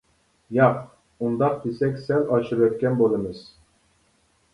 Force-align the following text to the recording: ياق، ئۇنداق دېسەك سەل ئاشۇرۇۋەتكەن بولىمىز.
ياق، 0.55 0.77
ئۇنداق 1.25 1.59
دېسەك 1.65 1.99
سەل 2.05 2.25
ئاشۇرۇۋەتكەن 2.37 2.97
بولىمىز. 3.03 3.43